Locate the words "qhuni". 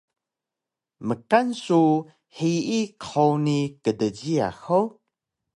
3.05-3.59